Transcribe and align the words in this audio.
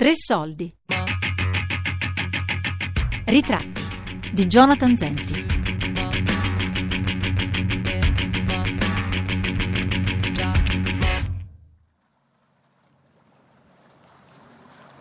Tre 0.00 0.12
soldi. 0.14 0.74
Ritratti 3.26 3.82
di 4.32 4.46
Jonathan 4.46 4.96
Zenti. 4.96 5.44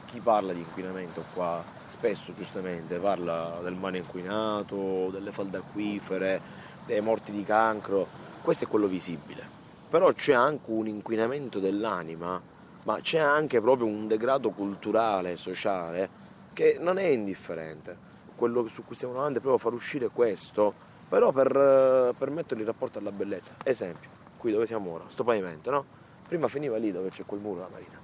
Chi 0.05 0.20
parla 0.20 0.51
di 0.51 0.59
inquinamento 0.59 1.23
qua 1.34 1.63
spesso 1.86 2.34
giustamente 2.36 2.97
parla 2.97 3.61
del 3.63 3.75
mare 3.75 4.00
inquinato, 4.00 5.07
delle 5.11 5.31
falde 5.31 5.59
acquifere, 5.59 6.41
dei 6.86 7.00
morti 7.00 7.31
di 7.31 7.45
cancro, 7.45 8.05
questo 8.41 8.66
è 8.66 8.68
quello 8.68 8.88
visibile. 8.88 9.47
Però 9.89 10.11
c'è 10.11 10.33
anche 10.33 10.69
un 10.71 10.87
inquinamento 10.87 11.59
dell'anima, 11.59 12.57
ma 12.83 13.00
c'è 13.01 13.19
anche 13.19 13.61
proprio 13.61 13.88
un 13.88 14.07
degrado 14.07 14.50
culturale, 14.51 15.37
sociale, 15.37 16.10
che 16.54 16.78
non 16.79 16.97
è 16.97 17.06
indifferente. 17.06 18.07
Quello 18.36 18.68
su 18.68 18.83
cui 18.86 18.96
stiamo 18.96 19.14
davanti 19.14 19.39
è 19.39 19.42
proprio 19.42 19.60
far 19.60 19.74
uscire 19.74 20.10
questo, 20.10 20.74
però 21.07 21.32
per, 21.32 22.14
per 22.18 22.29
metterlo 22.29 22.61
in 22.61 22.70
rapporto 22.70 23.00
alla 23.00 23.11
bellezza. 23.11 23.56
Esempio, 23.64 24.10
qui 24.37 24.51
dove 24.51 24.65
siamo 24.65 24.92
ora, 24.92 25.06
sto 25.10 25.23
pavimento, 25.23 25.71
no? 25.71 25.86
Prima 26.28 26.47
finiva 26.47 26.78
lì 26.78 26.92
dove 26.92 27.10
c'è 27.10 27.25
quel 27.25 27.42
muro 27.42 27.56
della 27.56 27.70
marina. 27.71 28.00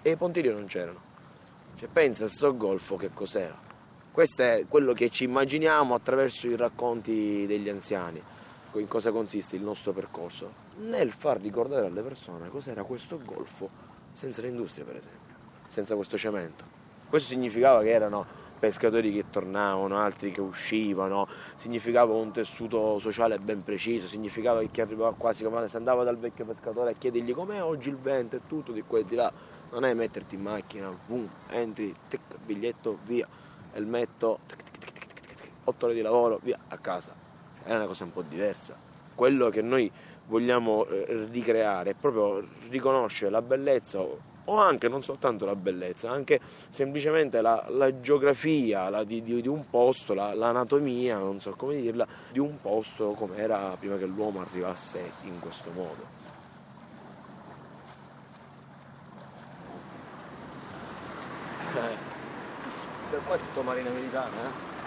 E 0.00 0.10
i 0.10 0.16
pontili 0.16 0.50
non 0.50 0.66
c'erano. 0.66 1.00
Cioè, 1.76 1.88
pensa 1.92 2.24
a 2.24 2.28
sto 2.28 2.56
golfo 2.56 2.96
che 2.96 3.10
cos'era. 3.12 3.56
Questo 4.10 4.42
è 4.42 4.64
quello 4.68 4.92
che 4.92 5.10
ci 5.10 5.24
immaginiamo 5.24 5.94
attraverso 5.94 6.48
i 6.48 6.56
racconti 6.56 7.46
degli 7.46 7.68
anziani. 7.68 8.20
In 8.74 8.86
cosa 8.86 9.10
consiste 9.10 9.56
il 9.56 9.62
nostro 9.62 9.92
percorso? 9.92 10.52
Nel 10.76 11.10
far 11.10 11.40
ricordare 11.40 11.86
alle 11.86 12.02
persone 12.02 12.48
cos'era 12.50 12.84
questo 12.84 13.18
golfo 13.24 13.68
senza 14.12 14.42
l'industria, 14.42 14.84
per 14.84 14.96
esempio, 14.96 15.34
senza 15.66 15.94
questo 15.94 16.18
cemento. 16.18 16.64
Questo 17.08 17.30
significava 17.30 17.80
che 17.80 17.90
erano 17.90 18.26
pescatori 18.58 19.12
che 19.12 19.24
tornavano, 19.30 19.98
altri 19.98 20.30
che 20.30 20.40
uscivano, 20.40 21.26
significava 21.56 22.12
un 22.12 22.30
tessuto 22.30 22.98
sociale 22.98 23.38
ben 23.38 23.64
preciso, 23.64 24.06
significava 24.06 24.60
che 24.60 24.68
chi 24.70 24.80
arrivava 24.82 25.14
come 25.16 25.68
se 25.68 25.76
andava 25.76 26.04
dal 26.04 26.18
vecchio 26.18 26.44
pescatore 26.44 26.90
a 26.90 26.94
chiedergli 26.94 27.32
com'è 27.32 27.62
oggi 27.62 27.88
il 27.88 27.96
vento 27.96 28.36
e 28.36 28.40
tutto 28.46 28.72
di 28.72 28.82
qua 28.82 28.98
e 28.98 29.04
di 29.04 29.14
là, 29.14 29.32
non 29.70 29.84
è 29.84 29.94
metterti 29.94 30.34
in 30.34 30.42
macchina, 30.42 30.94
boom, 31.06 31.28
entri, 31.48 31.94
tic, 32.08 32.20
biglietto, 32.44 32.98
via, 33.04 33.26
elmetto, 33.72 34.40
tic, 34.46 34.62
tic, 34.62 34.80
tic, 34.80 34.92
tic, 34.92 35.22
tic, 35.22 35.40
tic, 35.40 35.50
otto 35.64 35.86
ore 35.86 35.94
di 35.94 36.02
lavoro, 36.02 36.38
via, 36.42 36.58
a 36.68 36.76
casa. 36.76 37.27
È 37.68 37.74
una 37.74 37.84
cosa 37.84 38.04
un 38.04 38.12
po' 38.12 38.22
diversa. 38.22 38.74
Quello 39.14 39.50
che 39.50 39.60
noi 39.60 39.92
vogliamo 40.28 40.86
eh, 40.86 41.26
ricreare 41.30 41.90
è 41.90 41.94
proprio 41.94 42.42
riconoscere 42.70 43.30
la 43.30 43.42
bellezza 43.42 44.00
o 44.00 44.56
anche 44.56 44.88
non 44.88 45.02
soltanto 45.02 45.44
la 45.44 45.54
bellezza, 45.54 46.10
anche 46.10 46.40
semplicemente 46.70 47.42
la, 47.42 47.66
la 47.68 48.00
geografia 48.00 48.88
la, 48.88 49.04
di, 49.04 49.22
di, 49.22 49.42
di, 49.42 49.48
un 49.48 49.68
posto, 49.68 50.14
la, 50.14 50.32
l'anatomia, 50.32 51.18
non 51.18 51.40
so 51.40 51.50
come 51.58 51.76
dirla, 51.76 52.06
di 52.32 52.38
un 52.38 52.58
posto 52.58 53.10
come 53.10 53.36
era 53.36 53.76
prima 53.78 53.98
che 53.98 54.06
l'uomo 54.06 54.40
arrivasse 54.40 55.12
in 55.24 55.38
questo 55.38 55.70
modo. 55.74 56.16
Per 63.10 63.20
qua 63.26 63.36
è 63.36 63.38
tutto 63.38 63.60
marina 63.60 63.90
militare, 63.90 64.30
eh? 64.30 64.77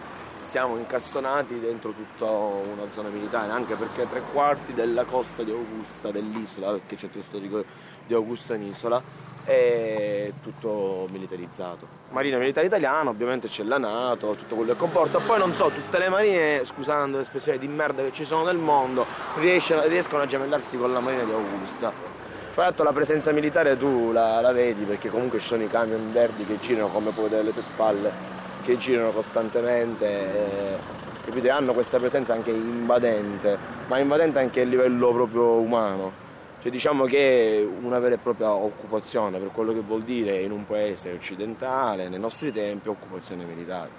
Siamo 0.52 0.76
incastonati 0.76 1.62
dentro 1.62 1.92
tutta 1.92 2.26
una 2.26 2.84
zona 2.94 3.08
militare, 3.08 3.54
anche 3.54 3.76
perché 3.76 4.06
tre 4.10 4.22
quarti 4.34 4.74
della 4.74 5.06
costa 5.06 5.44
di 5.44 5.52
Augusta, 5.52 6.12
dell'isola, 6.12 6.72
perché 6.72 6.98
c'è 6.98 7.08
il 7.10 7.24
storico 7.26 7.64
di 8.06 8.14
Augusta 8.14 8.56
in 8.56 8.64
isola, 8.64 9.02
è 9.46 10.30
tutto 10.44 11.08
militarizzato. 11.10 11.88
Marina 12.10 12.38
militare 12.38 12.66
italiana, 12.66 13.10
ovviamente 13.10 13.48
c'è 13.48 13.64
la 13.64 13.78
Nato, 13.78 14.34
tutto 14.34 14.56
quello 14.56 14.74
che 14.74 14.78
comporta. 14.78 15.20
Poi 15.20 15.40
non 15.40 15.54
so, 15.54 15.70
tutte 15.70 15.98
le 15.98 16.10
marine, 16.10 16.66
scusando 16.66 17.20
l'espressione 17.20 17.58
di 17.58 17.70
merda 17.70 18.04
che 18.04 18.12
ci 18.12 18.26
sono 18.26 18.44
nel 18.44 18.58
mondo, 18.58 19.06
riescono 19.38 20.22
a 20.22 20.26
gemellarsi 20.26 20.76
con 20.76 20.92
la 20.92 21.00
Marina 21.00 21.24
di 21.24 21.32
Augusta. 21.32 21.94
Fra 22.52 22.64
l'altro 22.64 22.84
la 22.84 22.92
presenza 22.92 23.32
militare 23.32 23.78
tu 23.78 24.12
la, 24.12 24.42
la, 24.42 24.52
vedi 24.52 24.84
perché 24.84 25.10
comunque 25.10 25.40
ci 25.40 25.46
sono 25.46 25.64
i 25.64 25.70
camion 25.70 26.12
verdi 26.12 26.44
che 26.44 26.60
girano 26.60 26.90
come 26.90 27.12
puoi 27.12 27.30
vedere 27.30 27.44
alle 27.44 27.54
tue 27.54 27.62
spalle, 27.62 28.12
che 28.62 28.78
girano 28.78 29.12
costantemente. 29.12 30.06
Eh, 30.06 30.78
capite? 31.26 31.50
Hanno 31.50 31.74
questa 31.74 32.00
presenza 32.00 32.34
anche 32.34 32.52
invadente, 32.52 33.58
ma 33.88 34.00
invadente 34.00 34.40
anche 34.40 34.62
a 34.62 34.66
livello 34.66 35.12
proprio 35.12 35.54
umano. 35.54 36.30
Cioè 36.62 36.72
diciamo 36.72 37.06
che 37.06 37.58
è 37.58 37.66
una 37.84 37.98
vera 37.98 38.16
e 38.16 38.18
propria 38.20 38.52
occupazione, 38.52 39.40
per 39.40 39.50
quello 39.52 39.74
che 39.74 39.80
vuol 39.80 40.04
dire 40.04 40.42
in 40.42 40.52
un 40.52 40.66
paese 40.66 41.12
occidentale, 41.12 42.08
nei 42.08 42.20
nostri 42.20 42.52
tempi, 42.52 42.88
occupazione 42.88 43.44
militare. 43.46 43.90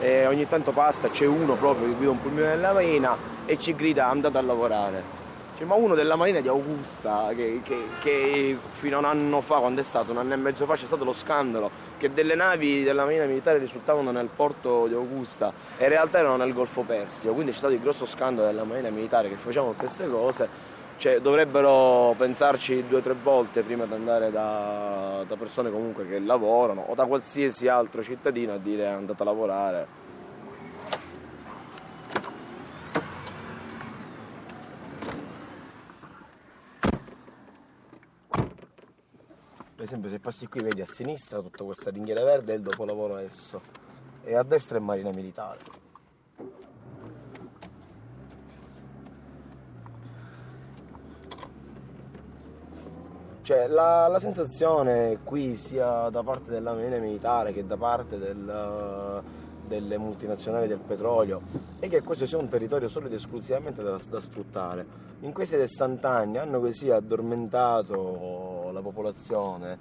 E 0.00 0.26
ogni 0.26 0.46
tanto 0.46 0.72
passa, 0.72 1.08
c'è 1.08 1.24
uno 1.24 1.54
proprio 1.54 1.88
che 1.88 1.94
guida 1.94 2.10
un 2.10 2.20
pulmino 2.20 2.46
della 2.46 2.72
marina 2.72 3.16
e 3.46 3.58
ci 3.58 3.74
grida 3.74 4.08
andate 4.08 4.36
a 4.36 4.42
lavorare. 4.42 5.13
Cioè, 5.56 5.66
ma 5.66 5.76
uno 5.76 5.94
della 5.94 6.16
Marina 6.16 6.40
di 6.40 6.48
Augusta, 6.48 7.30
che, 7.32 7.60
che, 7.62 7.86
che, 8.02 8.58
fino 8.72 8.96
a 8.96 8.98
un 8.98 9.04
anno 9.04 9.40
fa, 9.40 9.58
quando 9.58 9.82
è 9.82 9.84
stato, 9.84 10.10
un 10.10 10.18
anno 10.18 10.32
e 10.32 10.36
mezzo 10.36 10.66
fa, 10.66 10.74
c'è 10.74 10.86
stato 10.86 11.04
lo 11.04 11.12
scandalo 11.12 11.70
che 11.96 12.12
delle 12.12 12.34
navi 12.34 12.82
della 12.82 13.04
Marina 13.04 13.24
Militare 13.24 13.58
risultavano 13.58 14.10
nel 14.10 14.28
porto 14.34 14.88
di 14.88 14.94
Augusta 14.94 15.52
e 15.76 15.84
in 15.84 15.90
realtà 15.90 16.18
erano 16.18 16.36
nel 16.36 16.52
Golfo 16.52 16.82
Persio, 16.82 17.32
quindi 17.34 17.52
c'è 17.52 17.58
stato 17.58 17.72
il 17.72 17.78
grosso 17.78 18.04
scandalo 18.04 18.48
della 18.48 18.64
Marina 18.64 18.90
Militare 18.90 19.28
che 19.28 19.36
facevano 19.36 19.74
queste 19.76 20.08
cose. 20.08 20.72
Cioè, 20.96 21.20
dovrebbero 21.20 22.14
pensarci 22.16 22.84
due 22.88 22.98
o 22.98 23.02
tre 23.02 23.14
volte 23.20 23.62
prima 23.62 23.84
di 23.84 23.94
andare 23.94 24.30
da, 24.32 25.24
da 25.26 25.36
persone 25.36 25.70
comunque 25.70 26.08
che 26.08 26.18
lavorano 26.18 26.84
o 26.88 26.94
da 26.94 27.04
qualsiasi 27.04 27.68
altro 27.68 28.02
cittadino 28.02 28.54
a 28.54 28.58
dire 28.58 28.86
andate 28.86 29.22
a 29.22 29.24
lavorare 29.24 30.02
esempio 39.94 40.10
se 40.10 40.18
passi 40.18 40.48
qui 40.48 40.60
vedi 40.60 40.80
a 40.80 40.86
sinistra 40.86 41.40
tutta 41.40 41.62
questa 41.62 41.90
ringhiera 41.90 42.24
verde 42.24 42.52
è 42.52 42.56
il 42.56 42.62
dopolavoro 42.62 43.16
esso 43.18 43.60
e 44.24 44.34
a 44.34 44.42
destra 44.42 44.78
è 44.78 44.80
marina 44.80 45.10
militare. 45.10 45.82
Cioè 53.42 53.66
la, 53.66 54.08
la, 54.08 54.18
sensazione 54.18 55.18
qui 55.22 55.58
sia 55.58 56.08
da 56.08 56.22
parte 56.22 56.50
della 56.50 56.72
marina 56.72 56.96
militare 56.96 57.52
che 57.52 57.66
da 57.66 57.76
parte 57.76 58.16
del, 58.18 59.22
delle 59.66 59.98
multinazionali 59.98 60.66
del 60.66 60.78
petrolio 60.78 61.42
è 61.78 61.88
che 61.88 62.00
questo 62.00 62.24
sia 62.24 62.38
un 62.38 62.48
territorio 62.48 62.88
solo 62.88 63.06
ed 63.06 63.12
esclusivamente 63.12 63.82
da, 63.82 64.00
da 64.08 64.20
sfruttare. 64.20 64.86
In 65.20 65.32
questi 65.32 65.56
60 65.56 66.08
anni 66.08 66.38
hanno 66.38 66.58
così 66.58 66.90
addormentato 66.90 68.53
la 68.74 68.82
popolazione 68.82 69.78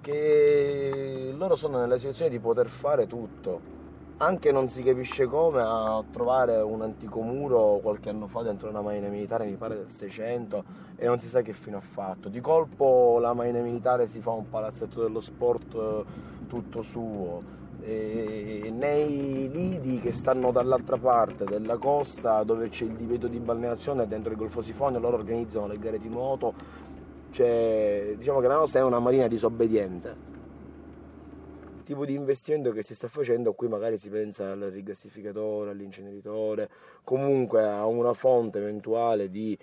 che 0.00 1.34
loro 1.36 1.56
sono 1.56 1.78
nella 1.78 1.98
situazione 1.98 2.30
di 2.30 2.38
poter 2.38 2.68
fare 2.68 3.08
tutto 3.08 3.76
anche 4.20 4.50
non 4.50 4.68
si 4.68 4.82
capisce 4.82 5.26
come 5.26 5.60
a 5.60 6.02
trovare 6.10 6.56
un 6.56 6.82
antico 6.82 7.20
muro 7.20 7.78
qualche 7.80 8.08
anno 8.08 8.26
fa 8.26 8.42
dentro 8.42 8.68
una 8.68 8.80
marina 8.80 9.08
militare, 9.08 9.46
mi 9.46 9.54
pare 9.54 9.76
del 9.76 9.92
600, 9.92 10.64
e 10.96 11.06
non 11.06 11.20
si 11.20 11.28
sa 11.28 11.40
che 11.42 11.52
fine 11.52 11.76
ha 11.76 11.80
fatto. 11.80 12.28
Di 12.28 12.40
colpo 12.40 13.18
la 13.20 13.32
marina 13.32 13.60
militare 13.60 14.08
si 14.08 14.20
fa 14.20 14.30
un 14.30 14.48
palazzetto 14.48 15.02
dello 15.02 15.20
sport 15.20 15.74
eh, 15.74 16.46
tutto 16.48 16.82
suo. 16.82 17.56
E 17.80 18.72
nei 18.74 19.48
lidi 19.52 20.00
che 20.00 20.10
stanno 20.10 20.50
dall'altra 20.50 20.96
parte 20.96 21.44
della 21.44 21.76
costa 21.76 22.42
dove 22.42 22.68
c'è 22.70 22.84
il 22.84 22.94
divieto 22.94 23.28
di 23.28 23.38
balneazione 23.38 24.08
dentro 24.08 24.32
il 24.32 24.36
Golfo 24.36 24.62
Sifonio 24.62 24.98
loro 24.98 25.16
organizzano 25.16 25.68
le 25.68 25.78
gare 25.78 26.00
di 26.00 26.08
nuoto 26.08 26.54
cioè, 27.30 28.14
diciamo 28.16 28.40
che 28.40 28.46
la 28.46 28.56
nostra 28.56 28.80
è 28.80 28.82
una 28.82 28.98
marina 28.98 29.28
disobbediente. 29.28 30.36
Tipo 31.84 32.04
di 32.04 32.14
investimento 32.14 32.70
che 32.72 32.82
si 32.82 32.94
sta 32.94 33.08
facendo, 33.08 33.54
qui 33.54 33.68
magari 33.68 33.96
si 33.96 34.10
pensa 34.10 34.52
al 34.52 34.60
rigassificatore, 34.60 35.70
all'inceneritore, 35.70 36.68
comunque 37.02 37.66
a 37.66 37.86
una 37.86 38.12
fonte 38.12 38.58
eventuale 38.58 39.30
di 39.30 39.56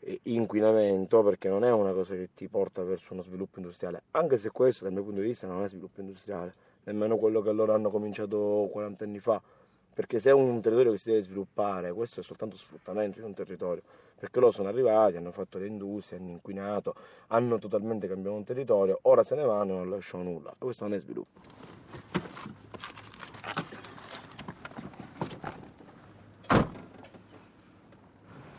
eh, 0.00 0.20
inquinamento 0.24 1.22
perché 1.22 1.48
non 1.48 1.62
è 1.62 1.72
una 1.72 1.92
cosa 1.92 2.14
che 2.14 2.30
ti 2.34 2.48
porta 2.48 2.82
verso 2.82 3.12
uno 3.12 3.22
sviluppo 3.22 3.58
industriale, 3.58 4.02
anche 4.12 4.36
se 4.36 4.50
questo 4.50 4.84
dal 4.84 4.92
mio 4.92 5.04
punto 5.04 5.20
di 5.20 5.26
vista 5.26 5.46
non 5.46 5.62
è 5.62 5.68
sviluppo 5.68 6.00
industriale, 6.00 6.54
nemmeno 6.84 7.18
quello 7.18 7.40
che 7.40 7.52
loro 7.52 7.72
hanno 7.72 7.90
cominciato 7.90 8.68
40 8.72 9.04
anni 9.04 9.20
fa, 9.20 9.40
perché 10.00 10.18
se 10.18 10.30
è 10.30 10.32
un 10.32 10.62
territorio 10.62 10.92
che 10.92 10.96
si 10.96 11.10
deve 11.10 11.20
sviluppare, 11.20 11.92
questo 11.92 12.20
è 12.20 12.22
soltanto 12.22 12.56
sfruttamento 12.56 13.18
di 13.18 13.26
un 13.26 13.34
territorio, 13.34 13.82
perché 14.18 14.40
loro 14.40 14.50
sono 14.50 14.70
arrivati, 14.70 15.18
hanno 15.18 15.30
fatto 15.30 15.58
le 15.58 15.66
industrie, 15.66 16.18
hanno 16.18 16.30
inquinato, 16.30 16.94
hanno 17.26 17.58
totalmente 17.58 18.08
cambiato 18.08 18.34
un 18.34 18.42
territorio, 18.42 19.00
ora 19.02 19.22
se 19.22 19.34
ne 19.34 19.44
vanno 19.44 19.74
e 19.74 19.76
non 19.76 19.90
lasciano 19.90 20.22
nulla, 20.22 20.54
questo 20.56 20.84
non 20.84 20.94
è 20.94 21.00
sviluppo. 21.00 21.40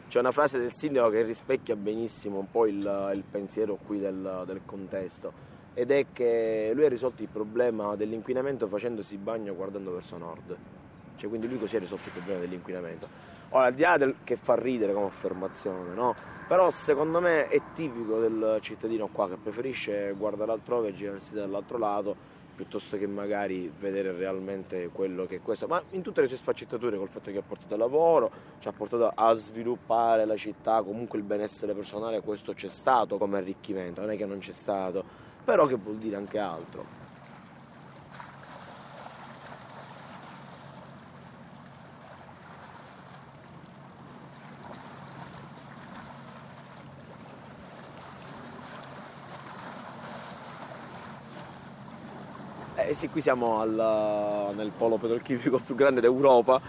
C'è 0.10 0.20
una 0.20 0.32
frase 0.32 0.60
del 0.60 0.72
sindaco 0.72 1.10
che 1.10 1.24
rispecchia 1.24 1.76
benissimo 1.76 2.38
un 2.38 2.52
po' 2.52 2.68
il, 2.68 3.12
il 3.16 3.24
pensiero 3.24 3.80
qui 3.84 3.98
del, 3.98 4.44
del 4.46 4.62
contesto 4.64 5.34
ed 5.74 5.90
è 5.90 6.06
che 6.14 6.72
lui 6.76 6.86
ha 6.86 6.90
risolto 6.90 7.24
il 7.24 7.30
problema 7.30 7.96
dell'inquinamento 7.96 8.68
facendosi 8.68 9.18
bagno 9.18 9.56
guardando 9.56 9.92
verso 9.92 10.18
nord. 10.18 10.81
Cioè, 11.22 11.30
quindi 11.30 11.48
lui 11.48 11.60
così 11.60 11.76
ha 11.76 11.80
risolto 11.80 12.06
il 12.08 12.14
problema 12.14 12.40
dell'inquinamento. 12.40 13.08
Ora, 13.50 13.66
al 13.66 13.74
di 13.76 13.84
là 13.84 13.96
del 13.98 14.16
che 14.24 14.38
fa 14.38 14.56
ridere 14.56 14.92
come 14.92 15.06
affermazione, 15.06 15.94
no? 15.94 16.16
Però 16.48 16.72
secondo 16.72 17.22
me 17.22 17.48
è 17.48 17.62
tipico 17.76 18.20
del 18.20 18.58
cittadino 18.62 19.08
qua 19.12 19.30
che 19.30 19.36
preferisce 19.36 20.16
guardare 20.18 20.52
altrove 20.52 20.88
e 20.88 20.96
girarsi 20.96 21.36
dall'altro 21.36 21.78
lato 21.78 22.40
piuttosto 22.56 22.98
che 22.98 23.06
magari 23.06 23.72
vedere 23.80 24.12
realmente 24.14 24.90
quello 24.92 25.28
che 25.28 25.36
è 25.36 25.42
questo, 25.42 25.68
ma 25.68 25.82
in 25.92 26.02
tutte 26.02 26.22
le 26.22 26.28
sue 26.28 26.38
sfaccettature 26.38 26.98
col 26.98 27.08
fatto 27.08 27.32
che 27.32 27.38
ha 27.38 27.44
portato 27.44 27.76
lavoro, 27.78 28.32
ci 28.60 28.68
ha 28.68 28.72
portato 28.72 29.12
a 29.14 29.34
sviluppare 29.34 30.26
la 30.26 30.36
città, 30.36 30.82
comunque 30.82 31.20
il 31.20 31.24
benessere 31.24 31.74
personale, 31.74 32.22
questo 32.22 32.54
c'è 32.54 32.70
stato 32.70 33.18
come 33.18 33.38
arricchimento, 33.38 34.02
non 34.02 34.12
è 34.12 34.18
che 34.18 34.26
non 34.26 34.40
c'è 34.40 34.54
stato, 34.54 35.04
però 35.44 35.66
che 35.66 35.76
vuol 35.76 35.98
dire 35.98 36.16
anche 36.16 36.40
altro. 36.40 37.01
Eh 52.88 52.94
sì, 52.94 53.10
qui 53.10 53.22
siamo 53.22 53.60
al, 53.60 54.54
nel 54.56 54.72
polo 54.78 54.98
petrolchimico 54.98 55.60
più 55.60 55.76
grande 55.76 56.02
d'Europa, 56.02 56.62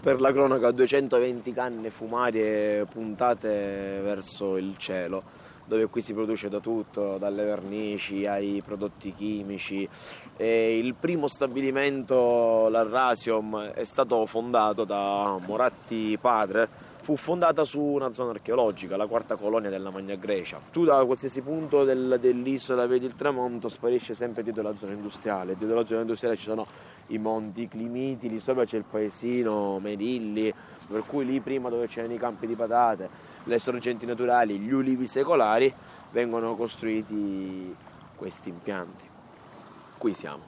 per 0.00 0.20
la 0.20 0.32
cronaca 0.32 0.70
220 0.70 1.52
canne 1.52 1.90
fumarie 1.90 2.84
puntate 2.86 4.00
verso 4.02 4.56
il 4.56 4.74
cielo, 4.78 5.22
dove 5.66 5.86
qui 5.86 6.00
si 6.00 6.12
produce 6.12 6.48
da 6.48 6.58
tutto, 6.58 7.18
dalle 7.18 7.44
vernici 7.44 8.26
ai 8.26 8.62
prodotti 8.64 9.14
chimici. 9.14 9.88
E 10.36 10.78
il 10.78 10.94
primo 10.94 11.28
stabilimento, 11.28 12.68
l'Arrasium, 12.68 13.70
è 13.72 13.84
stato 13.84 14.24
fondato 14.26 14.84
da 14.84 15.38
Moratti 15.46 16.16
padre, 16.20 16.68
fu 17.10 17.16
fondata 17.16 17.64
su 17.64 17.80
una 17.80 18.12
zona 18.12 18.30
archeologica, 18.30 18.96
la 18.96 19.06
quarta 19.06 19.34
colonia 19.34 19.68
della 19.68 19.90
Magna 19.90 20.14
Grecia. 20.14 20.60
Tu 20.70 20.84
da 20.84 21.04
qualsiasi 21.04 21.40
punto 21.40 21.82
del, 21.82 22.18
dell'isola 22.20 22.86
vedi 22.86 23.04
il 23.06 23.14
tramonto, 23.14 23.68
sparisce 23.68 24.14
sempre 24.14 24.44
dietro 24.44 24.62
la 24.62 24.74
zona 24.78 24.92
industriale. 24.92 25.56
Dietro 25.56 25.76
la 25.76 25.84
zona 25.84 26.02
industriale 26.02 26.36
ci 26.36 26.44
sono 26.44 26.66
i 27.08 27.18
monti 27.18 27.66
Climiti, 27.66 28.28
lì 28.28 28.38
sopra 28.38 28.64
c'è 28.64 28.76
il 28.76 28.84
paesino 28.88 29.80
Merilli, 29.80 30.54
per 30.86 31.02
cui 31.04 31.24
lì 31.24 31.40
prima 31.40 31.68
dove 31.68 31.88
c'erano 31.88 32.14
i 32.14 32.18
campi 32.18 32.46
di 32.46 32.54
patate, 32.54 33.08
le 33.42 33.58
sorgenti 33.58 34.06
naturali, 34.06 34.58
gli 34.58 34.72
ulivi 34.72 35.08
secolari, 35.08 35.72
vengono 36.12 36.54
costruiti 36.54 37.74
questi 38.14 38.50
impianti. 38.50 39.04
Qui 39.98 40.14
siamo. 40.14 40.42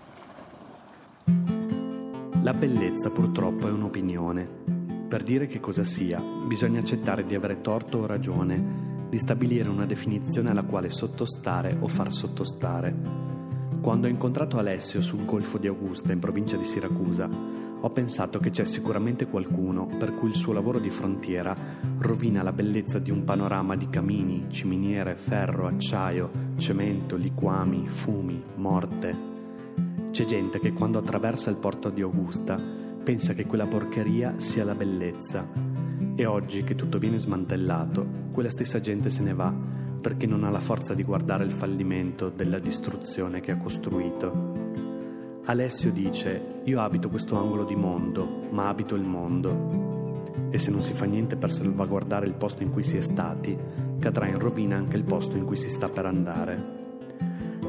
La 2.43 2.53
bellezza 2.53 3.11
purtroppo 3.11 3.67
è 3.67 3.71
un'opinione 3.71 4.72
per 5.13 5.25
dire 5.25 5.47
che 5.47 5.61
cosa 5.61 5.85
sia, 5.85 6.19
bisogna 6.23 6.81
accettare 6.81 7.27
di 7.27 7.35
avere 7.35 7.61
torto 7.61 7.99
o 7.99 8.07
ragione, 8.07 9.05
di 9.11 9.19
stabilire 9.19 9.69
una 9.69 9.85
definizione 9.85 10.49
alla 10.49 10.63
quale 10.63 10.89
sottostare 10.89 11.77
o 11.79 11.87
far 11.87 12.11
sottostare. 12.11 12.95
Quando 13.83 14.07
ho 14.07 14.11
incontrato 14.11 14.57
Alessio 14.57 15.03
sul 15.03 15.27
golfo 15.27 15.59
di 15.59 15.67
Augusta 15.67 16.15
in 16.15 16.19
provincia 16.19 16.57
di 16.57 16.65
Siracusa, 16.65 17.29
ho 17.29 17.91
pensato 17.91 18.39
che 18.39 18.49
c'è 18.49 18.65
sicuramente 18.65 19.27
qualcuno 19.27 19.87
per 19.99 20.15
cui 20.15 20.31
il 20.31 20.35
suo 20.35 20.55
lavoro 20.55 20.79
di 20.79 20.89
frontiera 20.89 21.55
rovina 21.99 22.43
la 22.43 22.53
bellezza 22.53 22.99
di 22.99 23.11
un 23.11 23.25
panorama 23.25 23.77
di 23.77 23.91
camini, 23.91 24.47
ciminiere, 24.49 25.17
ferro, 25.17 25.67
acciaio, 25.67 26.31
cemento, 26.57 27.17
liquami, 27.17 27.87
fumi, 27.87 28.43
morte. 28.55 29.15
C'è 30.11 30.25
gente 30.25 30.59
che 30.59 30.73
quando 30.73 30.97
attraversa 30.97 31.51
il 31.51 31.57
porto 31.57 31.91
di 31.91 32.01
Augusta 32.01 32.82
pensa 33.03 33.35
che 33.35 33.47
quella 33.47 33.67
porcheria 33.67 34.35
sia 34.39 34.65
la 34.65 34.75
bellezza 34.75 35.47
e 36.15 36.25
oggi 36.25 36.63
che 36.63 36.77
tutto 36.77 36.99
viene 36.99 37.19
smantellato, 37.19 38.07
quella 38.33 38.51
stessa 38.51 38.81
gente 38.81 39.11
se 39.11 39.23
ne 39.23 39.35
va 39.35 39.53
perché 40.01 40.27
non 40.27 40.45
ha 40.45 40.51
la 40.51 40.61
forza 40.61 40.95
di 40.95 41.03
guardare 41.03 41.45
il 41.45 41.53
fallimento 41.53 42.29
della 42.29 42.59
distruzione 42.59 43.41
che 43.41 43.53
ha 43.53 43.57
costruito. 43.57 44.61
Alessio 45.45 45.91
dice, 45.93 46.61
io 46.65 46.81
abito 46.81 47.09
questo 47.09 47.37
angolo 47.39 47.65
di 47.65 47.77
mondo, 47.77 48.47
ma 48.51 48.69
abito 48.69 48.95
il 48.95 49.05
mondo. 49.05 50.51
E 50.51 50.59
se 50.59 50.71
non 50.71 50.83
si 50.83 50.93
fa 50.93 51.05
niente 51.05 51.37
per 51.37 51.53
salvaguardare 51.53 52.27
il 52.27 52.35
posto 52.35 52.63
in 52.63 52.71
cui 52.71 52.83
si 52.83 52.97
è 52.97 53.01
stati, 53.01 53.57
cadrà 53.99 54.27
in 54.27 54.39
rovina 54.39 54.77
anche 54.77 54.97
il 54.97 55.05
posto 55.05 55.37
in 55.37 55.45
cui 55.45 55.57
si 55.57 55.71
sta 55.71 55.89
per 55.89 56.07
andare. 56.07 56.81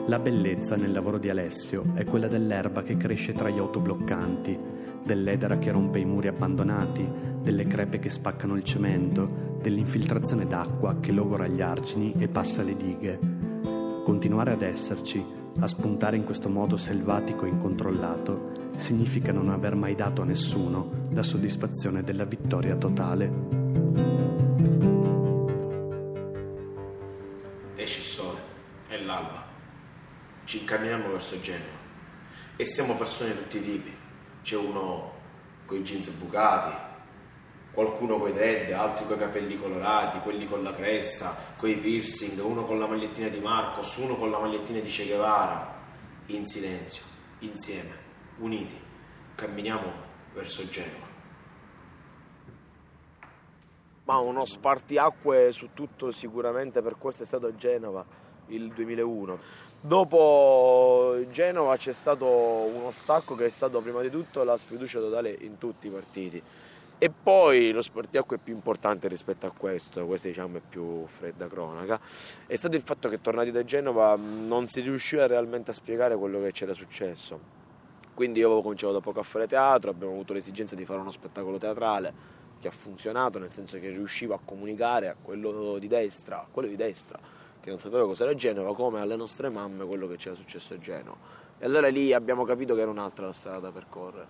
La 0.07 0.19
bellezza 0.19 0.75
nel 0.75 0.91
lavoro 0.91 1.17
di 1.17 1.29
Alessio 1.29 1.85
è 1.93 2.03
quella 2.03 2.27
dell'erba 2.27 2.81
che 2.81 2.97
cresce 2.97 3.33
tra 3.33 3.49
gli 3.49 3.59
autobloccanti, 3.59 4.57
dell'edera 5.03 5.57
che 5.57 5.71
rompe 5.71 5.99
i 5.99 6.05
muri 6.05 6.27
abbandonati, 6.27 7.07
delle 7.41 7.65
crepe 7.65 7.99
che 7.99 8.09
spaccano 8.09 8.55
il 8.55 8.63
cemento, 8.63 9.57
dell'infiltrazione 9.61 10.47
d'acqua 10.47 10.99
che 10.99 11.11
logora 11.11 11.47
gli 11.47 11.61
argini 11.61 12.13
e 12.17 12.27
passa 12.27 12.63
le 12.63 12.75
dighe. 12.75 13.19
Continuare 14.03 14.51
ad 14.51 14.61
esserci, 14.61 15.23
a 15.59 15.67
spuntare 15.67 16.17
in 16.17 16.23
questo 16.23 16.49
modo 16.49 16.77
selvatico 16.77 17.45
e 17.45 17.49
incontrollato, 17.49 18.71
significa 18.77 19.31
non 19.31 19.49
aver 19.49 19.75
mai 19.75 19.95
dato 19.95 20.21
a 20.21 20.25
nessuno 20.25 21.07
la 21.11 21.23
soddisfazione 21.23 22.03
della 22.03 22.25
vittoria 22.25 22.75
totale. 22.75 23.31
Esce 27.75 27.99
il 27.99 28.05
sole, 28.05 28.39
è 28.87 28.97
l'alba, 28.97 29.45
ci 30.45 30.59
incamminiamo 30.59 31.11
verso 31.11 31.39
Genova 31.41 31.81
e 32.55 32.65
siamo 32.65 32.95
persone 32.95 33.31
di 33.31 33.37
tutti 33.37 33.57
i 33.57 33.61
tipi 33.61 34.02
c'è 34.43 34.57
uno 34.57 35.11
con 35.65 35.77
i 35.77 35.83
jeans 35.83 36.09
bucati, 36.09 36.75
qualcuno 37.71 38.17
con 38.17 38.29
i 38.29 38.33
dread, 38.33 38.71
altri 38.73 39.05
con 39.05 39.15
i 39.15 39.19
capelli 39.19 39.57
colorati, 39.57 40.19
quelli 40.19 40.45
con 40.45 40.61
la 40.61 40.73
cresta, 40.73 41.35
con 41.57 41.69
i 41.69 41.77
piercing, 41.77 42.39
uno 42.43 42.63
con 42.63 42.77
la 42.77 42.85
magliettina 42.85 43.29
di 43.29 43.39
Marcos, 43.39 43.95
uno 43.97 44.15
con 44.15 44.29
la 44.29 44.39
magliettina 44.39 44.79
di 44.79 44.89
Che 44.89 45.05
Guevara, 45.05 45.73
in 46.27 46.45
silenzio, 46.45 47.03
insieme, 47.39 47.95
uniti, 48.39 48.79
camminiamo 49.35 49.91
verso 50.33 50.67
Genova. 50.69 51.11
Ma 54.05 54.17
uno 54.17 54.45
spartiacque 54.45 55.53
su 55.53 55.69
tutto 55.73 56.11
sicuramente 56.11 56.81
per 56.81 56.97
questo 56.97 57.23
è 57.23 57.25
stato 57.25 57.55
Genova 57.55 58.05
il 58.47 58.73
2001 58.73 59.71
Dopo 59.85 61.17
Genova 61.29 61.75
c'è 61.75 61.91
stato 61.91 62.25
uno 62.25 62.89
stacco 62.91 63.35
che 63.35 63.47
è 63.47 63.49
stato 63.49 63.81
prima 63.81 63.99
di 63.99 64.09
tutto 64.09 64.41
la 64.45 64.55
sfiducia 64.55 65.01
totale 65.01 65.35
in 65.41 65.57
tutti 65.57 65.87
i 65.87 65.89
partiti. 65.89 66.41
E 66.97 67.09
poi 67.09 67.69
lo 67.71 67.81
spartiacque 67.81 68.37
più 68.37 68.53
importante 68.53 69.09
rispetto 69.09 69.45
a 69.45 69.51
questo, 69.51 70.05
questa 70.05 70.29
diciamo 70.29 70.59
è 70.59 70.61
più 70.61 71.05
fredda 71.07 71.47
cronaca, 71.47 71.99
è 72.47 72.55
stato 72.55 72.77
il 72.77 72.81
fatto 72.81 73.09
che 73.09 73.19
tornati 73.19 73.51
da 73.51 73.65
Genova 73.65 74.15
non 74.15 74.67
si 74.67 74.79
riusciva 74.79 75.27
realmente 75.27 75.71
a 75.71 75.73
spiegare 75.73 76.15
quello 76.15 76.39
che 76.39 76.53
c'era 76.53 76.73
successo. 76.73 77.37
Quindi 78.13 78.39
io 78.39 78.45
avevo 78.45 78.61
cominciato 78.61 78.93
da 78.93 79.01
poco 79.01 79.19
a 79.19 79.23
fare 79.23 79.47
teatro, 79.47 79.89
abbiamo 79.89 80.13
avuto 80.13 80.31
l'esigenza 80.31 80.75
di 80.75 80.85
fare 80.85 81.01
uno 81.01 81.11
spettacolo 81.11 81.57
teatrale 81.57 82.13
che 82.57 82.69
ha 82.69 82.71
funzionato, 82.71 83.37
nel 83.37 83.51
senso 83.51 83.77
che 83.79 83.89
riusciva 83.89 84.35
a 84.35 84.39
comunicare 84.45 85.09
a 85.09 85.15
quello 85.21 85.77
di 85.77 85.89
destra, 85.89 86.39
a 86.39 86.47
quello 86.49 86.69
di 86.69 86.77
destra 86.77 87.41
che 87.63 87.69
non 87.69 87.79
sapeva 87.79 88.05
cos'era 88.05 88.35
Genova, 88.35 88.75
come 88.75 88.99
alle 88.99 89.15
nostre 89.15 89.47
mamme 89.47 89.85
quello 89.85 90.05
che 90.05 90.17
c'era 90.17 90.35
successo 90.35 90.73
a 90.73 90.79
Genova. 90.79 91.15
E 91.57 91.65
allora 91.65 91.87
lì 91.87 92.11
abbiamo 92.11 92.43
capito 92.43 92.75
che 92.75 92.81
era 92.81 92.91
un'altra 92.91 93.27
la 93.27 93.31
strada 93.31 93.59
da 93.59 93.71
percorrere, 93.71 94.27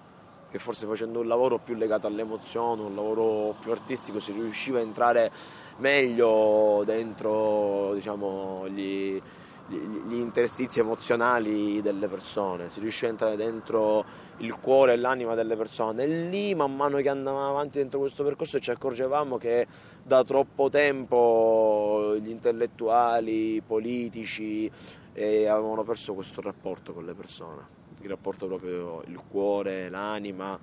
che 0.52 0.60
forse 0.60 0.86
facendo 0.86 1.20
un 1.20 1.28
lavoro 1.28 1.58
più 1.58 1.74
legato 1.74 2.06
all'emozione, 2.06 2.84
un 2.84 2.94
lavoro 2.94 3.56
più 3.60 3.72
artistico, 3.72 4.20
si 4.20 4.34
riusciva 4.34 4.78
a 4.78 4.82
entrare 4.82 5.32
meglio 5.78 6.84
dentro 6.86 7.96
diciamo, 7.96 8.70
gli, 8.70 9.20
gli, 9.68 10.16
interstizi 10.16 10.80
emozionali 10.80 11.82
delle 11.82 12.08
persone, 12.08 12.70
si 12.70 12.80
riusciva 12.80 13.08
a 13.08 13.12
entrare 13.12 13.36
dentro 13.36 14.06
il 14.38 14.54
cuore 14.60 14.94
e 14.94 14.98
l'anima 14.98 15.36
delle 15.36 15.56
persone. 15.56 16.04
E 16.04 16.08
lì, 16.30 16.54
man 16.54 16.76
mano 16.76 16.98
che 16.98 17.10
andavamo 17.10 17.50
avanti 17.50 17.78
dentro 17.80 18.00
questo 18.00 18.24
percorso, 18.24 18.60
ci 18.60 18.72
accorgevamo 18.72 19.38
che 19.38 19.68
da 20.04 20.24
troppo 20.24 20.70
tempo 20.70 22.16
gli 22.20 22.30
intellettuali, 22.30 23.56
i 23.56 23.62
politici 23.62 24.70
eh, 25.14 25.48
avevano 25.48 25.84
perso 25.84 26.14
questo 26.14 26.42
rapporto 26.42 26.94
con 26.94 27.06
le 27.06 27.14
persone, 27.14 27.62
il 28.02 28.10
rapporto 28.10 28.48
proprio 28.48 29.02
il 29.08 29.20
cuore, 29.30 29.90
l'anima. 29.90 30.60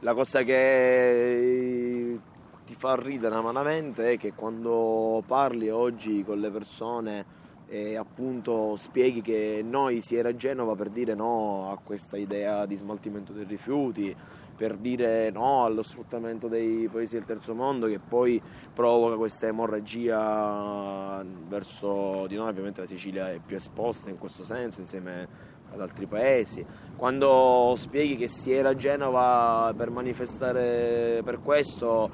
La 0.00 0.14
cosa 0.14 0.42
che 0.42 2.18
ti 2.66 2.74
fa 2.74 2.96
ridere 2.96 3.34
amaramente 3.34 4.12
è 4.12 4.18
che 4.18 4.34
quando 4.34 5.22
parli 5.26 5.70
oggi 5.70 6.22
con 6.24 6.38
le 6.40 6.50
persone 6.50 7.44
e 7.68 7.96
appunto 7.96 8.76
spieghi 8.76 9.22
che 9.22 9.60
noi 9.64 10.00
si 10.00 10.14
era 10.14 10.28
a 10.28 10.36
Genova 10.36 10.76
per 10.76 10.88
dire 10.90 11.14
no 11.14 11.72
a 11.72 11.78
questa 11.82 12.16
idea 12.16 12.64
di 12.64 12.76
smaltimento 12.76 13.32
dei 13.32 13.44
rifiuti, 13.44 14.14
per 14.56 14.76
dire 14.76 15.30
no 15.30 15.64
allo 15.64 15.82
sfruttamento 15.82 16.46
dei 16.46 16.88
paesi 16.88 17.16
del 17.16 17.24
terzo 17.24 17.54
mondo 17.54 17.86
che 17.88 17.98
poi 17.98 18.40
provoca 18.72 19.16
questa 19.16 19.46
emorragia 19.46 21.24
verso 21.48 22.26
di 22.28 22.36
noi, 22.36 22.48
ovviamente 22.48 22.80
la 22.80 22.86
Sicilia 22.86 23.30
è 23.30 23.40
più 23.44 23.56
esposta 23.56 24.10
in 24.10 24.18
questo 24.18 24.44
senso 24.44 24.80
insieme 24.80 25.54
ad 25.72 25.80
altri 25.80 26.06
paesi. 26.06 26.64
Quando 26.96 27.74
spieghi 27.76 28.16
che 28.16 28.28
si 28.28 28.52
era 28.52 28.70
a 28.70 28.76
Genova 28.76 29.74
per 29.76 29.90
manifestare 29.90 31.20
per 31.24 31.40
questo, 31.42 32.08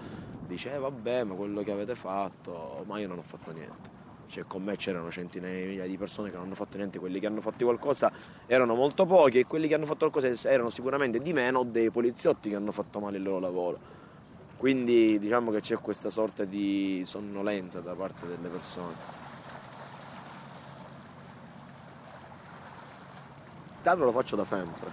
dice 0.47 0.75
eh, 0.75 0.79
vabbè 0.79 1.25
ma 1.25 1.35
quello 1.35 1.63
che 1.63 1.73
avete 1.73 1.95
fatto, 1.95 2.85
ma 2.87 2.99
io 2.99 3.09
non 3.09 3.19
ho 3.19 3.23
fatto 3.23 3.53
niente 3.53 4.01
cioè, 4.33 4.45
con 4.47 4.63
me 4.63 4.77
c'erano 4.77 5.11
centinaia 5.11 5.61
di 5.61 5.67
migliaia 5.67 5.87
di 5.87 5.99
persone 5.99 6.31
che 6.31 6.37
non 6.37 6.47
hanno 6.47 6.55
fatto 6.55 6.79
niente, 6.79 6.99
quelli 6.99 7.21
che 7.21 7.27
hanno 7.27 7.43
fatto 7.43 7.67
qualcosa 7.67 8.11
erano 8.47 8.75
molto 8.75 9.05
pochi 9.05 9.41
e 9.41 9.47
quelli 9.47 9.69
che 9.69 9.75
hanno 9.75 9.85
fatto 9.85 10.09
qualcosa 10.09 10.49
erano 10.49 10.71
sicuramente 10.71 11.21
di 11.21 11.35
meno 11.35 11.65
dei 11.65 11.91
poliziotti 11.91 12.49
che 12.49 12.55
hanno 12.55 12.73
fatto 12.73 12.99
male 12.99 13.19
il 13.19 13.23
loro 13.23 13.41
lavoro. 13.41 13.79
Quindi 14.57 15.19
diciamo 15.19 15.51
che 15.51 15.61
c'è 15.61 15.77
questa 15.77 16.09
sorta 16.09 16.47
di 16.47 17.03
sonnolenza 17.05 17.81
da 17.81 17.93
parte 17.93 18.27
delle 18.27 18.49
persone. 18.49 18.95
Il 23.77 23.83
teatro 23.83 24.05
lo 24.07 24.13
faccio 24.13 24.37
da 24.37 24.47
sempre, 24.47 24.91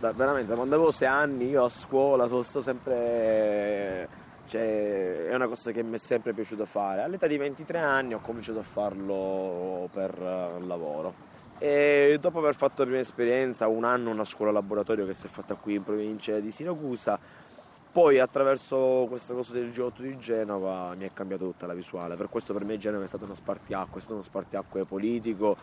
da, 0.00 0.12
veramente, 0.12 0.52
quando 0.54 0.74
avevo 0.74 0.90
sei 0.90 1.06
anni 1.06 1.48
io 1.48 1.64
a 1.64 1.68
scuola 1.68 2.26
sono 2.26 2.42
stato 2.42 2.64
sempre 2.64 4.08
cioè, 4.50 5.26
è 5.26 5.34
una 5.36 5.46
cosa 5.46 5.70
che 5.70 5.84
mi 5.84 5.94
è 5.94 5.98
sempre 5.98 6.32
piaciuto 6.32 6.66
fare. 6.66 7.02
All'età 7.02 7.28
di 7.28 7.36
23 7.36 7.78
anni 7.78 8.14
ho 8.14 8.20
cominciato 8.20 8.58
a 8.58 8.64
farlo 8.64 9.88
per 9.92 10.12
uh, 10.18 10.66
lavoro. 10.66 11.14
E 11.58 12.18
dopo 12.20 12.40
aver 12.40 12.56
fatto 12.56 12.82
la 12.82 12.86
prima 12.86 13.00
esperienza, 13.00 13.68
un 13.68 13.84
anno 13.84 14.10
una 14.10 14.24
scuola 14.24 14.50
laboratorio 14.50 15.06
che 15.06 15.14
si 15.14 15.26
è 15.26 15.28
fatta 15.28 15.54
qui 15.54 15.74
in 15.74 15.84
provincia 15.84 16.40
di 16.40 16.50
Siracusa, 16.50 17.16
poi 17.92 18.18
attraverso 18.18 19.06
questa 19.08 19.34
cosa 19.34 19.52
del 19.52 19.70
G8 19.70 20.00
di 20.00 20.18
Genova 20.18 20.94
mi 20.96 21.04
è 21.06 21.12
cambiata 21.12 21.44
tutta 21.44 21.66
la 21.66 21.74
visuale. 21.74 22.16
Per 22.16 22.28
questo 22.28 22.52
per 22.52 22.64
me 22.64 22.76
Genova 22.76 23.04
è 23.04 23.06
stato 23.06 23.26
uno 23.26 23.36
spartiacque, 23.36 23.98
è 23.98 24.00
stato 24.00 24.14
uno 24.14 24.24
spartiacque 24.24 24.84
politico, 24.84 25.56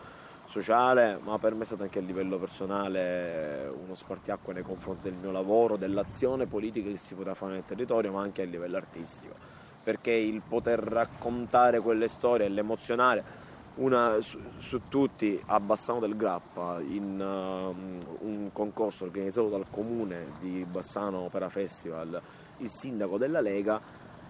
sociale, 0.48 1.18
ma 1.22 1.38
per 1.38 1.54
me 1.54 1.62
è 1.62 1.66
stato 1.66 1.82
anche 1.82 1.98
a 1.98 2.02
livello 2.02 2.38
personale 2.38 3.70
uno 3.84 3.94
spartiacque 3.94 4.54
nei 4.54 4.62
confronti 4.62 5.04
del 5.04 5.18
mio 5.20 5.30
lavoro, 5.30 5.76
dell'azione 5.76 6.46
politica 6.46 6.90
che 6.90 6.96
si 6.96 7.14
poteva 7.14 7.34
fare 7.34 7.52
nel 7.52 7.64
territorio, 7.66 8.12
ma 8.12 8.22
anche 8.22 8.42
a 8.42 8.46
livello 8.46 8.76
artistico. 8.76 9.34
Perché 9.82 10.10
il 10.10 10.42
poter 10.46 10.80
raccontare 10.80 11.80
quelle 11.80 12.08
storie 12.08 12.46
e 12.46 12.48
l'emozionare 12.48 13.46
una, 13.76 14.20
su, 14.20 14.40
su, 14.58 14.80
tutti 14.88 15.40
a 15.46 15.60
Bassano 15.60 16.00
del 16.00 16.16
Grappa 16.16 16.80
in 16.80 17.20
uh, 17.20 18.26
un 18.26 18.50
concorso 18.52 19.04
organizzato 19.04 19.48
dal 19.48 19.66
comune 19.70 20.32
di 20.40 20.66
Bassano 20.68 21.18
Opera 21.18 21.48
Festival, 21.48 22.20
il 22.58 22.68
sindaco 22.68 23.18
della 23.18 23.40
Lega 23.40 23.80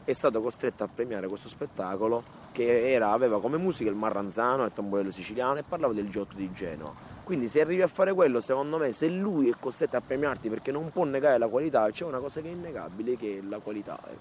è 0.08 0.14
stato 0.14 0.40
costretto 0.40 0.84
a 0.84 0.88
premiare 0.88 1.28
questo 1.28 1.48
spettacolo 1.48 2.22
che 2.52 2.92
era, 2.92 3.12
aveva 3.12 3.42
come 3.42 3.58
musica 3.58 3.90
il 3.90 3.96
marranzano, 3.96 4.64
il 4.64 4.72
tamburello 4.72 5.10
siciliano 5.10 5.58
e 5.58 5.64
parlava 5.64 5.92
del 5.92 6.08
Giotto 6.08 6.34
di 6.34 6.50
Genova. 6.50 6.94
Quindi 7.24 7.46
se 7.50 7.60
arrivi 7.60 7.82
a 7.82 7.88
fare 7.88 8.14
quello, 8.14 8.40
secondo 8.40 8.78
me, 8.78 8.94
se 8.94 9.06
lui 9.08 9.50
è 9.50 9.54
costretto 9.60 9.98
a 9.98 10.00
premiarti 10.00 10.48
perché 10.48 10.72
non 10.72 10.88
può 10.90 11.04
negare 11.04 11.36
la 11.36 11.48
qualità, 11.48 11.90
c'è 11.90 12.06
una 12.06 12.20
cosa 12.20 12.40
che 12.40 12.48
è 12.48 12.52
innegabile 12.52 13.18
che 13.18 13.36
è 13.36 13.46
la 13.46 13.58
qualità. 13.58 14.00
Eh. 14.08 14.16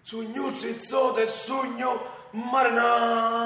Sugno 0.00 0.54
cizzote 0.54 1.26
sugno 1.26 2.00
marinaro, 2.30 3.42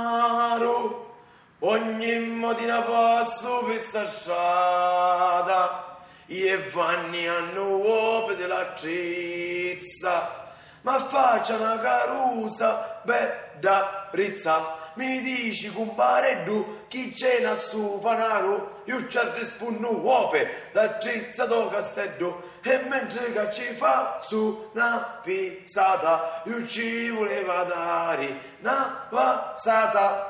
ogni 1.58 2.20
mattina 2.36 2.82
passo 2.82 3.64
per 3.66 3.80
sta 3.80 4.06
strada 4.06 5.89
e 6.32 6.70
vanni 6.70 7.26
hanno 7.26 7.76
uope 7.76 8.36
della 8.36 8.72
cizza, 8.76 10.52
ma 10.82 11.04
faccia 11.04 11.56
una 11.56 11.76
carusa 11.80 13.00
bella 13.02 14.08
rizza. 14.12 14.78
Mi 14.94 15.20
dici 15.22 15.72
compare 15.72 16.44
tu 16.44 16.84
chi 16.88 17.12
c'è 17.12 17.56
su 17.56 17.98
panaro, 18.00 18.82
io 18.84 19.08
ci 19.08 19.18
rispondo 19.36 19.92
uope 19.96 20.68
da 20.72 21.00
cizza 21.00 21.46
do 21.46 21.68
castello 21.68 22.42
e 22.62 22.78
mentre 22.88 23.32
che 23.32 23.52
ci 23.52 23.74
fa 23.74 24.20
su 24.22 24.70
una 24.72 25.18
pisata, 25.22 26.42
io 26.44 26.66
ci 26.66 27.08
voleva 27.10 27.64
dare 27.64 28.56
una 28.60 29.06
passata. 29.08 30.29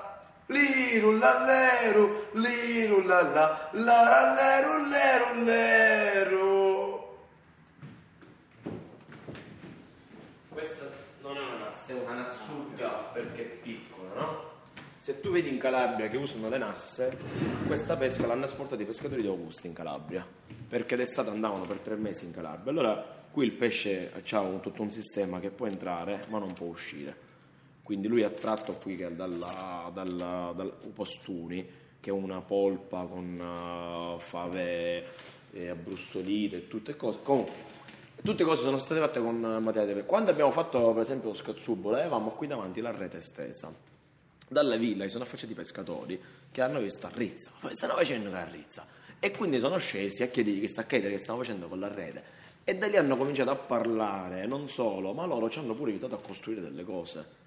Liru 0.51 1.17
lallero, 1.17 2.27
liru 2.33 3.03
lalla, 3.03 3.69
la 3.71 4.09
rallero, 4.09 4.89
lero, 4.89 5.45
lero. 5.45 7.29
Questa 10.49 10.91
non 11.23 11.37
è 11.37 11.41
una 11.41 11.57
nasse, 11.67 11.93
è 11.93 12.03
una 12.05 12.15
nassuga 12.17 12.89
perché 13.13 13.43
è 13.43 13.47
piccola, 13.63 14.15
no? 14.15 14.49
Se 14.99 15.21
tu 15.21 15.31
vedi 15.31 15.51
in 15.51 15.59
Calabria 15.59 16.09
che 16.09 16.17
usano 16.17 16.49
le 16.49 16.59
nasse, 16.59 17.17
questa 17.69 17.97
pesca 17.97 18.27
l'hanno 18.27 18.47
esportata 18.47 18.83
i 18.83 18.87
pescatori 18.87 19.23
di 19.23 19.29
Augusta 19.29 19.69
in 19.69 19.73
Calabria, 19.73 20.27
perché 20.69 20.97
d'estate 20.97 21.31
andavano 21.31 21.65
per 21.65 21.77
tre 21.77 21.95
mesi 21.95 22.25
in 22.25 22.33
Calabria. 22.33 22.73
Allora 22.73 22.97
qui 23.31 23.45
il 23.45 23.55
pesce 23.55 24.11
ha 24.13 24.41
tutto 24.59 24.83
un 24.83 24.91
sistema 24.91 25.39
che 25.39 25.51
può 25.51 25.67
entrare 25.67 26.23
ma 26.29 26.41
non 26.41 26.53
può 26.53 26.67
uscire 26.67 27.30
quindi 27.91 28.07
lui 28.07 28.21
è 28.21 28.25
attratto 28.25 28.75
qui 28.75 28.95
dalla, 28.95 29.91
dalla, 29.93 30.53
dal 30.55 30.73
Upostuni, 30.85 31.69
che 31.99 32.11
è 32.11 32.13
una 32.13 32.41
polpa 32.41 33.03
con 33.03 33.37
uh, 33.37 34.21
fave 34.21 35.05
eh, 35.51 35.71
abbrustolite 35.71 36.57
e 36.57 36.69
tutte 36.69 36.95
cose. 36.95 37.19
Comunque, 37.25 37.53
tutte 38.23 38.45
cose 38.45 38.63
sono 38.63 38.79
state 38.79 39.01
fatte 39.01 39.21
con 39.21 39.41
materia 39.41 39.87
di 39.87 39.95
pesca. 39.95 40.07
Quando 40.07 40.31
abbiamo 40.31 40.53
fatto 40.53 40.93
per 40.93 41.03
esempio 41.03 41.31
lo 41.31 41.35
scazzubolo, 41.35 41.97
avevamo 41.97 42.31
qui 42.31 42.47
davanti 42.47 42.81
la 42.81 42.93
rete 42.93 43.21
stesa. 43.21 43.75
Dalla 44.47 44.77
villa 44.77 45.03
si 45.03 45.11
sono 45.11 45.25
affacciati 45.25 45.51
i 45.51 45.57
pescatori 45.57 46.23
che 46.53 46.63
hanno 46.63 46.79
visto 46.79 47.09
a 47.09 47.11
Rizza, 47.13 47.51
stanno 47.73 47.95
facendo 47.95 48.33
a 48.33 48.45
Rizza. 48.45 48.87
E 49.19 49.33
quindi 49.33 49.59
sono 49.59 49.79
scesi 49.79 50.23
a 50.23 50.29
chiedergli 50.29 50.61
che 50.61 50.69
sta 50.69 50.87
che 50.87 51.19
stanno 51.19 51.39
facendo 51.39 51.67
con 51.67 51.81
la 51.81 51.93
rete. 51.93 52.23
E 52.63 52.77
da 52.77 52.87
lì 52.87 52.97
hanno 52.97 53.17
cominciato 53.17 53.51
a 53.51 53.57
parlare, 53.57 54.47
non 54.47 54.69
solo, 54.69 55.13
ma 55.13 55.27
loro 55.27 55.51
ci 55.51 55.59
hanno 55.59 55.75
pure 55.75 55.91
aiutato 55.91 56.15
a 56.15 56.21
costruire 56.21 56.61
delle 56.61 56.85
cose. 56.85 57.40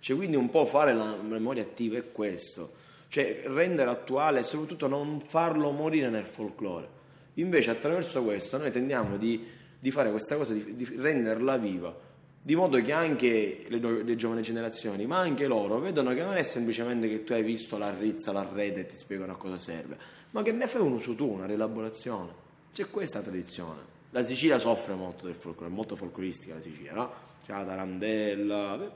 Cioè, 0.00 0.16
quindi 0.16 0.36
un 0.36 0.48
po' 0.48 0.64
fare 0.64 0.94
la 0.94 1.14
memoria 1.16 1.62
attiva 1.62 1.98
è 1.98 2.10
questo, 2.10 2.72
cioè 3.08 3.42
rendere 3.44 3.90
attuale 3.90 4.40
e 4.40 4.44
soprattutto 4.44 4.86
non 4.86 5.20
farlo 5.20 5.70
morire 5.70 6.08
nel 6.08 6.24
folklore. 6.24 6.98
Invece 7.34 7.70
attraverso 7.70 8.22
questo 8.24 8.56
noi 8.56 8.70
tendiamo 8.70 9.18
di, 9.18 9.46
di 9.78 9.90
fare 9.90 10.10
questa 10.10 10.36
cosa, 10.36 10.54
di, 10.54 10.74
di, 10.74 10.88
renderla 10.96 11.58
viva, 11.58 11.94
di 12.42 12.56
modo 12.56 12.80
che 12.80 12.92
anche 12.92 13.66
le, 13.68 14.02
le, 14.02 14.16
giovani 14.16 14.40
generazioni, 14.40 15.06
ma 15.06 15.18
anche 15.18 15.46
loro, 15.46 15.78
vedono 15.78 16.14
che 16.14 16.22
non 16.22 16.36
è 16.36 16.42
semplicemente 16.42 17.06
che 17.08 17.22
tu 17.22 17.34
hai 17.34 17.42
visto 17.42 17.76
la 17.76 17.94
rizza, 17.96 18.32
la 18.32 18.48
rete 18.50 18.80
e 18.80 18.86
ti 18.86 18.96
spiegano 18.96 19.32
a 19.32 19.36
cosa 19.36 19.58
serve, 19.58 19.98
ma 20.30 20.42
che 20.42 20.52
ne 20.52 20.66
fai 20.66 20.80
un 20.80 20.92
uso 20.92 21.14
tu, 21.14 21.30
una 21.30 21.46
rielaborazione. 21.46 22.48
C'è 22.72 22.88
questa 22.88 23.20
tradizione. 23.20 23.98
La 24.12 24.24
Sicilia 24.24 24.58
soffre 24.58 24.94
molto 24.94 25.26
del 25.26 25.36
folklore, 25.36 25.70
è 25.70 25.74
molto 25.74 25.94
folcloristica 25.94 26.54
la 26.54 26.60
Sicilia, 26.60 26.92
no? 26.92 27.12
c'è 27.44 27.52
la 27.52 27.64
tarandella, 27.64 28.90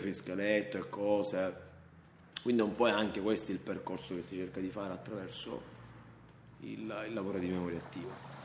fiscaletto 0.00 0.76
e 0.76 0.88
cose. 0.90 1.66
Quindi 2.42 2.60
un 2.60 2.74
po' 2.74 2.86
è 2.86 2.90
anche 2.90 3.20
questo 3.20 3.50
il 3.52 3.60
percorso 3.60 4.14
che 4.14 4.22
si 4.22 4.36
cerca 4.36 4.60
di 4.60 4.68
fare 4.68 4.92
attraverso 4.92 5.62
il, 6.60 7.04
il 7.06 7.14
lavoro 7.14 7.38
di 7.38 7.46
memoria 7.46 7.78
attiva. 7.78 8.36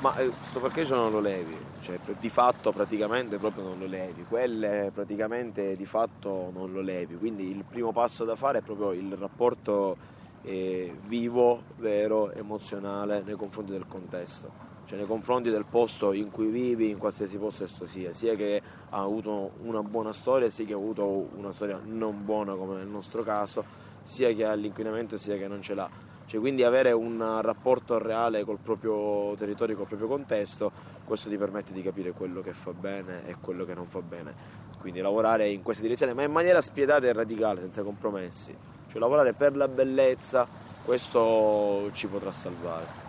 Ma 0.00 0.16
eh, 0.16 0.28
questo 0.28 0.60
perché 0.60 0.86
ce 0.86 0.94
non 0.94 1.10
lo 1.10 1.20
levi? 1.20 1.56
Cioè, 1.82 1.98
di 2.20 2.30
fatto 2.30 2.70
praticamente 2.72 3.36
proprio 3.36 3.64
non 3.64 3.80
lo 3.80 3.86
levi, 3.86 4.24
quelle 4.28 4.92
praticamente 4.94 5.76
di 5.76 5.86
fatto 5.86 6.50
non 6.54 6.72
lo 6.72 6.80
levi, 6.80 7.16
quindi 7.16 7.50
il 7.50 7.64
primo 7.64 7.92
passo 7.92 8.24
da 8.24 8.36
fare 8.36 8.58
è 8.58 8.62
proprio 8.62 8.92
il 8.92 9.14
rapporto 9.16 10.18
eh, 10.42 10.94
vivo, 11.06 11.62
vero, 11.76 12.32
emozionale 12.32 13.22
nei 13.24 13.36
confronti 13.36 13.72
del 13.72 13.86
contesto, 13.86 14.50
cioè 14.86 14.96
nei 14.98 15.06
confronti 15.06 15.50
del 15.50 15.66
posto 15.66 16.12
in 16.12 16.30
cui 16.30 16.46
vivi, 16.46 16.90
in 16.90 16.98
qualsiasi 16.98 17.36
posto 17.36 17.64
esso 17.64 17.86
sia, 17.86 18.12
sia 18.14 18.34
che 18.34 18.60
ha 18.90 19.00
avuto 19.00 19.52
una 19.62 19.82
buona 19.82 20.12
storia, 20.12 20.50
sia 20.50 20.64
che 20.64 20.72
ha 20.72 20.76
avuto 20.76 21.28
una 21.36 21.52
storia 21.52 21.80
non 21.82 22.24
buona 22.24 22.54
come 22.54 22.76
nel 22.76 22.88
nostro 22.88 23.22
caso, 23.22 23.64
sia 24.02 24.32
che 24.32 24.44
ha 24.44 24.54
l'inquinamento 24.54 25.18
sia 25.18 25.36
che 25.36 25.46
non 25.46 25.62
ce 25.62 25.74
l'ha. 25.74 26.08
Cioè, 26.26 26.38
quindi 26.38 26.62
avere 26.62 26.92
un 26.92 27.40
rapporto 27.42 27.98
reale 27.98 28.44
col 28.44 28.58
proprio 28.62 29.34
territorio, 29.36 29.76
col 29.76 29.86
proprio 29.86 30.06
contesto, 30.06 30.70
questo 31.04 31.28
ti 31.28 31.36
permette 31.36 31.72
di 31.72 31.82
capire 31.82 32.12
quello 32.12 32.40
che 32.40 32.52
fa 32.52 32.72
bene 32.72 33.26
e 33.26 33.34
quello 33.40 33.64
che 33.64 33.74
non 33.74 33.86
fa 33.86 34.00
bene. 34.00 34.68
Quindi 34.78 35.00
lavorare 35.00 35.48
in 35.48 35.62
questa 35.62 35.82
direzione, 35.82 36.14
ma 36.14 36.22
in 36.22 36.30
maniera 36.30 36.60
spietata 36.60 37.06
e 37.06 37.12
radicale, 37.12 37.60
senza 37.60 37.82
compromessi 37.82 38.56
cioè 38.90 38.98
lavorare 38.98 39.32
per 39.32 39.56
la 39.56 39.68
bellezza, 39.68 40.46
questo 40.84 41.90
ci 41.92 42.08
potrà 42.08 42.32
salvare. 42.32 43.08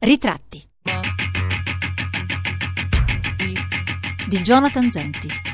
Ritratti 0.00 0.64
di 4.28 4.38
Jonathan 4.40 4.90
Zenti. 4.90 5.47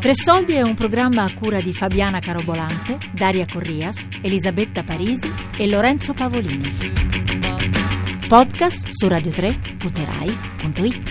Tre 0.00 0.14
Soldi 0.14 0.52
è 0.52 0.62
un 0.62 0.74
programma 0.74 1.24
a 1.24 1.34
cura 1.34 1.60
di 1.60 1.72
Fabiana 1.72 2.20
Carobolante, 2.20 2.98
Daria 3.12 3.46
Corrias, 3.46 4.06
Elisabetta 4.22 4.84
Parisi 4.84 5.28
e 5.56 5.66
Lorenzo 5.66 6.14
Pavolini. 6.14 6.72
Podcast 8.28 8.86
su 8.88 9.06
radio3.rai.it. 9.06 11.05